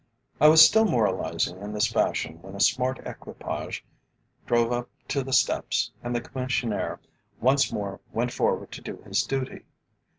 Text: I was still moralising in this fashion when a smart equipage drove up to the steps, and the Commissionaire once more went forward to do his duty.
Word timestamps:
I 0.39 0.47
was 0.47 0.65
still 0.65 0.85
moralising 0.85 1.59
in 1.59 1.73
this 1.73 1.85
fashion 1.85 2.41
when 2.41 2.55
a 2.55 2.59
smart 2.59 2.97
equipage 3.05 3.85
drove 4.47 4.71
up 4.71 4.89
to 5.09 5.21
the 5.23 5.31
steps, 5.31 5.91
and 6.03 6.15
the 6.15 6.21
Commissionaire 6.21 6.99
once 7.39 7.71
more 7.71 7.99
went 8.11 8.31
forward 8.33 8.71
to 8.71 8.81
do 8.81 8.97
his 9.05 9.21
duty. 9.21 9.61